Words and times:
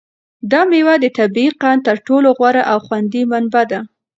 دا 0.51 0.61
مېوه 0.69 0.95
د 1.03 1.05
طبیعي 1.17 1.51
قند 1.61 1.79
تر 1.87 1.97
ټولو 2.07 2.27
غوره 2.37 2.63
او 2.71 2.77
خوندي 2.85 3.21
منبع 3.31 3.63
ده. 3.71 3.79